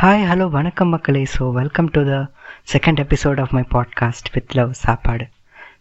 [0.00, 1.20] Hi hello வணக்கம் மக்களே.
[1.34, 2.14] So welcome to the
[2.72, 5.26] second episode of my podcast with love Saapaadu.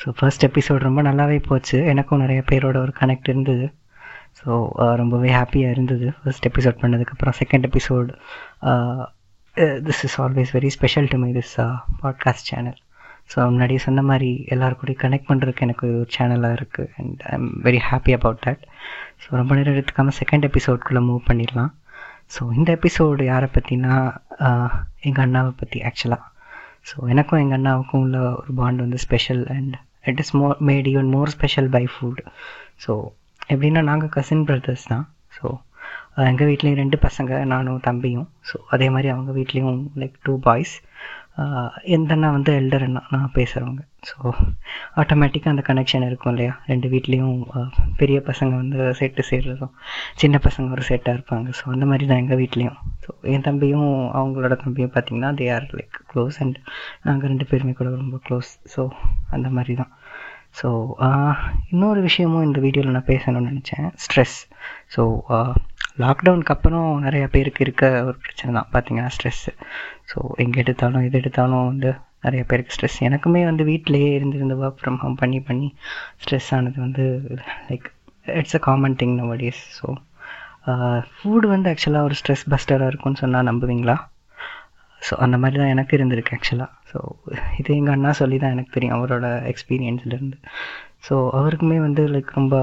[0.00, 1.78] So first episode ரொம்ப நல்லாவே போச்சு.
[1.92, 3.66] எனக்கும் நிறைய பேரோட ஒரு கனெக்ட் இருந்தது.
[4.38, 4.48] ஸோ
[5.00, 6.06] ரொம்பவே ஹாப்பியாக இருந்தது.
[6.22, 8.10] ஃபர்ஸ்ட் எபிசோட் பண்ணதுக்கப்புறம் second episode
[9.88, 11.54] this is always very special to my this
[12.02, 12.78] podcast channel
[13.32, 17.82] so முன்னாடியே சொன்ன மாதிரி எல்லாருக்கூடயும் கனெக்ட் பண்ணுறதுக்கு எனக்கு ஒரு சேனலாக இருக்குது and I am very
[17.90, 18.64] happy about that
[19.22, 21.70] so ரொம்ப நேரம் எடுத்துக்காமல் செகண்ட் எபிசோட்குள்ளே மூவ் பண்ணிடலாம்.
[22.34, 23.94] ஸோ இந்த எபிசோடு யாரை பற்றினா
[25.00, 26.26] எங்கள் அண்ணாவை பற்றி ஆக்சுவலாக
[26.90, 31.08] ஸோ எனக்கும் எங்கள் அண்ணாவுக்கும் உள்ள ஒரு பாண்ட் வந்து special and it is more made even
[31.08, 32.20] more special by food
[32.86, 32.92] so
[33.48, 35.04] எப்படின்னா நாங்கள் கசின் பிரதர்ஸ் தான்.
[35.36, 35.44] ஸோ
[36.30, 38.28] எங்கள் வீட்லேயும் ரெண்டு பசங்க நானும் தம்பியும்.
[38.50, 40.74] ஸோ அதே மாதிரி அவங்க வீட்லேயும் லைக் டூ பாய்ஸ்
[41.96, 44.16] எந்த அண்ணா வந்து எல்டர் அண்ணா நான் பேசுகிறவங்க ஸோ
[45.00, 46.52] ஆட்டோமேட்டிக்காக அந்த கனெக்ஷன் இருக்கும் இல்லையா?
[46.70, 47.38] ரெண்டு வீட்லேயும்
[48.00, 49.72] பெரிய பசங்க வந்து செட்டு சேர்றதும்
[50.22, 51.48] சின்ன பசங்க ஒரு செட்டாக இருப்பாங்க.
[51.58, 52.78] ஸோ அந்த மாதிரி தான் எங்கள் வீட்லேயும்.
[53.04, 56.58] ஸோ என் தம்பியும் அவங்களோட தம்பியும் பார்த்திங்கன்னா they are like close and
[57.08, 58.84] நாங்கள் ரெண்டு பேருமே கூட ரொம்ப க்ளோஸ் ஸோ
[59.36, 59.92] அந்த மாதிரி தான்.
[60.60, 60.68] ஸோ
[61.72, 63.88] இன்னொரு விஷயமும் இந்த வீடியோவில் நான் பேசணும்னு நினச்சேன்.
[64.04, 64.38] ஸ்ட்ரெஸ்
[64.94, 65.02] ஸோ
[66.02, 69.52] லாக்டவுனுக்கு அப்புறம் நிறைய பேருக்கு இருக்க ஒரு பிரச்சனை தான் பார்த்தீங்கன்னா ஸ்ட்ரெஸ்ஸு
[70.10, 71.90] ஸோ எங்கே எடுத்தாலும் எது எடுத்தாலும் வந்து
[72.22, 75.68] நிறைய பேருக்கு ஸ்ட்ரெஸ் எனக்குமே வந்து வீட்டிலேயே இருந்திருந்து ஒர்க் ஃப்ரம் ஹோம் பண்ணி பண்ணி
[76.22, 77.04] ஸ்ட்ரெஸ் ஆனது வந்து
[77.68, 77.86] like
[78.38, 79.86] it's a common thing nowadays so
[81.10, 83.96] food வந்து ஆக்சுவலாக ஒரு ஸ்ட்ரெஸ் பஸ்டராக இருக்கும்னு சொன்னால் நம்புவீங்களா?
[85.08, 86.98] ஸோ அந்த மாதிரி தான் எனக்கு இருந்திருக்கு ஆக்சுவலாக ஸோ
[87.58, 90.38] இது எங்கள் அண்ணா சொல்லி தான் எனக்கு தெரியும் அவரோட எக்ஸ்பீரியன்ஸ்லேருந்து
[91.08, 92.54] ஸோ அவருக்குமே வந்து லைக் ரொம்ப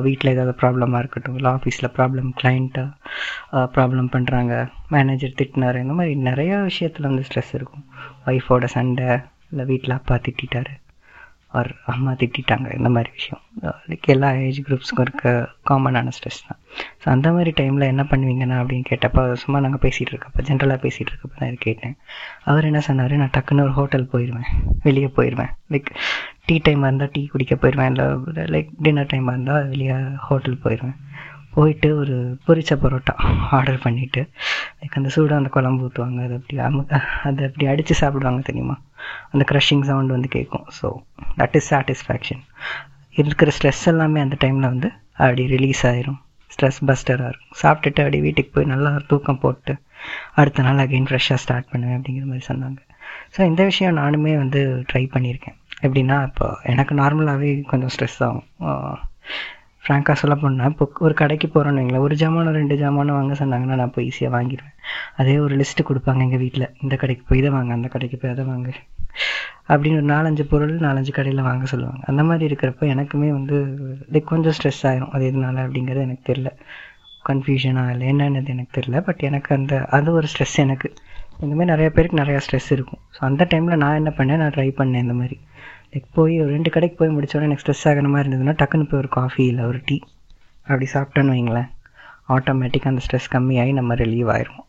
[0.00, 6.62] வீட்டில் ஏதாவது ப்ராப்ளமாக இருக்கட்டும் இல்லை ஆஃபீஸில் ப்ராப்ளம் கிளைண்ட்டாக ப்ராப்ளம் பண்ணுறாங்க மேனேஜர் திட்டினார் இந்த மாதிரி நிறையா
[6.62, 7.84] விஷயத்தில் வந்து ஸ்ட்ரெஸ் இருக்கும்.
[8.26, 9.08] ஒய்ஃபோட சண்டை
[9.50, 10.72] இல்லை வீட்டில் அப்பா திட்டாரு
[11.58, 13.40] ஆர் அம்மா திட்டாங்க இந்த மாதிரி விஷயம்.
[13.90, 15.24] லைக் எல்லா ஏஜ் குரூப்ஸுக்கும் இருக்க
[15.70, 16.58] காமனான ஸ்ட்ரெஸ் தான்.
[17.02, 21.38] ஸோ அந்த மாதிரி டைமில் என்ன பண்ணுவீங்கண்ணா அப்படின்னு கேட்டப்போ சும்மா நாங்கள் பேசிகிட்டு இருக்கப்போ ஜென்ரலாக பேசிகிட்டு இருக்கப்போ
[21.42, 21.94] தான் கேட்டேன்.
[22.52, 24.48] அவர் என்ன சொன்னார் நான் டக்குன்னு ஒரு ஹோட்டல் போயிடுவேன்
[24.88, 25.90] வெளியே போயிடுவேன் லைக்
[26.48, 29.98] டீ டைமாக இருந்தால் டீ குடிக்க போயிடுவேன் இல்லை லைக் டின்னர் டைமாக இருந்தால் வெளியே
[30.28, 30.98] ஹோட்டல் போயிடுவேன்
[31.56, 32.14] போயிட்டு ஒரு
[32.46, 33.12] பொரிச்ச பரோட்டா
[33.56, 34.22] ஆர்டர் பண்ணிவிட்டு
[34.84, 36.56] லைக் அந்த சூடாக அந்த குழம்பு ஊற்றுவாங்க அது அப்படி
[37.28, 38.76] அது அப்படி அடித்து சாப்பிடுவாங்க தெரியுமா?
[39.34, 40.88] அந்த க்ரஷிங் சவுண்ட் வந்து கேட்கும் ஸோ
[41.40, 42.42] தட் இஸ் சாட்டிஸ்ஃபேக்ஷன்
[43.22, 44.88] இருக்கிற ஸ்ட்ரெஸ் எல்லாமே அந்த டைமில் வந்து
[45.22, 46.18] அப்படி ரிலீஸ் ஆயிரும்.
[46.54, 47.54] ஸ்ட்ரெஸ் பஸ்டராக இருக்கும்.
[47.62, 49.72] சாப்பிட்டுட்டு அப்படி வீட்டுக்கு போய் நல்லா தூக்கம் போட்டு
[50.40, 52.80] அடுத்த நாள் அகெயின் ஃப்ரெஷ்ஷாக ஸ்டார்ட் பண்ணுவேன் அப்படிங்கிற மாதிரி சொன்னாங்க.
[53.36, 55.56] ஸோ இந்த விஷயம் நானுமே வந்து ட்ரை பண்ணியிருக்கேன்.
[55.86, 58.46] எப்படின்னா இப்போ எனக்கு நார்மலாகவே கொஞ்சம் ஸ்ட்ரெஸ் ஆகும்.
[59.84, 63.92] ஃப்ராங்காக சொல்ல போனால் இப்போ ஒரு கடைக்கு போகிறோன்னு வைங்களேன் ஒரு ஜாமானம் ரெண்டு ஜாமானம் வாங்க சொன்னாங்கன்னா நான்
[63.94, 64.76] போய் ஈஸியாக வாங்கிடுவேன்.
[65.20, 68.44] அதே ஒரு லிஸ்ட்டு கொடுப்பாங்க எங்கள் வீட்டில் இந்த கடைக்கு போய் இதை வாங்க அந்த கடைக்கு போய் அதை
[68.52, 68.70] வாங்க.
[69.72, 72.02] அப்படின்னு ஒரு நாலஞ்சு பொருள் நாலஞ்சு கடையில் வாங்க சொல்லுவாங்க.
[72.10, 73.56] அந்த மாதிரி இருக்கிறப்ப எனக்குமே வந்து
[74.14, 76.50] லைக் கொஞ்சம் ஸ்ட்ரெஸ் ஆகிரும் அது எதனால அப்படிங்கிறது எனக்கு தெரில
[77.28, 80.88] கன்ஃபியூஷனாக இல்லை என்னென்னது எனக்கு தெரில பட் எனக்கு அந்த அது ஒரு ஸ்ட்ரெஸ் எனக்கு.
[81.44, 83.00] இந்த மாதிரி நிறைய பேருக்கு நிறையா ஸ்ட்ரெஸ் இருக்கும்.
[83.14, 85.36] ஸோ அந்த டைமில் நான் என்ன பண்ணேன் நான் ட்ரை பண்ணேன் இந்த மாதிரி.
[85.94, 89.10] லைக் போய் ஒரு ரெண்டு கடைக்கு போய் முடிச்சோடனே எனக்கு ஸ்ட்ரெஸ் ஆகிற மாதிரி இருந்ததுன்னா டக்குன்னு போய் ஒரு
[89.18, 89.96] காஃபி இல்லை ஒரு டீ
[90.68, 91.68] அப்படி சாப்பிட்டோன்னு வைங்களேன்.
[92.34, 94.68] ஆட்டோமேட்டிக்காக அந்த ஸ்ட்ரெஸ் கம்மியாகி நம்ம ரிலீவ் ஆயிடுவோம்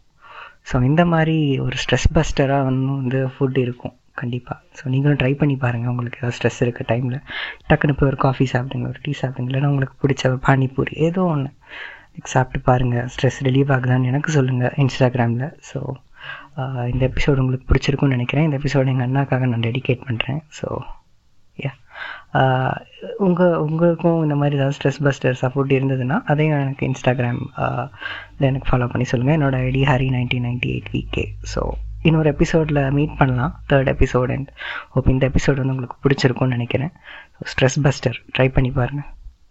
[0.69, 3.95] ஸோ இந்த மாதிரி ஒரு ஸ்ட்ரெஸ் பஸ்டராக வந்து வந்து ஃபுட் இருக்கும்.
[4.21, 7.17] கண்டிப்பாக ஸோ நீங்களும் ட்ரை பண்ணி பாருங்கள் உங்களுக்கு ஏதாவது ஸ்ட்ரெஸ் இருக்க டைமில்
[7.69, 9.49] டக்குன்னு போய் ஒரு காஃபி சாப்பிடுங்க ஒரு டீ சாப்பிடுங்க.
[9.51, 11.49] இல்லைன்னா உங்களுக்கு பிடிச்ச பானிபூரி ஏதோ ஒன்று
[12.33, 15.79] சாப்பிட்டு பாருங்கள் ஸ்ட்ரெஸ் ரிலீவ் ஆகுதான்னு எனக்கு சொல்லுங்கள் இன்ஸ்டாகிராமில் ஸோ
[16.91, 18.45] இந்த எபிசோடு உங்களுக்கு பிடிச்சிருக்குன்னு நினைக்கிறேன்.
[18.47, 20.67] இந்த எபிசோடு எங்கள் அண்ணாக்காக நான் டெடிகேட் பண்ணுறேன் ஸோ
[21.57, 21.73] யா
[23.17, 27.41] உங்கள் உங்களுக்கும் இந்த மாதிரி ஏதாவது ஸ்ட்ரெஸ் பஸ்டர் சப்போர்ட் இருந்ததுன்னா அதையும் எனக்கு இன்ஸ்டாகிராம்
[28.49, 31.63] எனக்கு ஃபாலோ பண்ணி சொல்லுங்கள் என்னோடய ID Hari nineteen ninety eight VK so
[32.01, 33.53] இன்னொரு எபிசோடில் மீட் பண்ணலாம்.
[33.69, 34.49] தேர்ட் எபிசோட் அண்ட்
[34.89, 36.91] ஹோப் இந்த எபிசோட் வந்து உங்களுக்கு பிடிச்சிருக்கும்னு நினைக்கிறேன்.
[37.51, 39.09] ஸ்ட்ரெஸ் பஸ்டர் ட்ரை பண்ணி பாருங்கள்